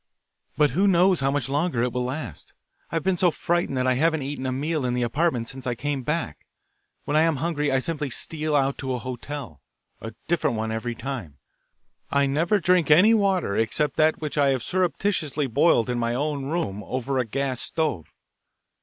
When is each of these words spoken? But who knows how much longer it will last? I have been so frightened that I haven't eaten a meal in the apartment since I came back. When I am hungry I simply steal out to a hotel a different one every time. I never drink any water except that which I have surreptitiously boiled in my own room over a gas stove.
But 0.57 0.71
who 0.71 0.87
knows 0.87 1.19
how 1.19 1.29
much 1.29 1.47
longer 1.47 1.83
it 1.83 1.91
will 1.93 2.03
last? 2.05 2.53
I 2.89 2.95
have 2.95 3.03
been 3.03 3.17
so 3.17 3.29
frightened 3.29 3.77
that 3.77 3.85
I 3.85 3.93
haven't 3.93 4.23
eaten 4.23 4.47
a 4.47 4.51
meal 4.51 4.83
in 4.83 4.95
the 4.95 5.03
apartment 5.03 5.47
since 5.47 5.67
I 5.67 5.75
came 5.75 6.01
back. 6.01 6.47
When 7.05 7.15
I 7.15 7.21
am 7.21 7.35
hungry 7.35 7.71
I 7.71 7.77
simply 7.77 8.09
steal 8.09 8.55
out 8.55 8.79
to 8.79 8.93
a 8.93 8.97
hotel 8.97 9.61
a 10.01 10.15
different 10.27 10.57
one 10.57 10.71
every 10.71 10.95
time. 10.95 11.37
I 12.09 12.25
never 12.25 12.59
drink 12.59 12.89
any 12.89 13.13
water 13.13 13.55
except 13.55 13.95
that 13.97 14.19
which 14.19 14.39
I 14.39 14.47
have 14.49 14.63
surreptitiously 14.63 15.45
boiled 15.45 15.87
in 15.87 15.99
my 15.99 16.15
own 16.15 16.45
room 16.45 16.81
over 16.83 17.19
a 17.19 17.23
gas 17.27 17.59
stove. 17.61 18.07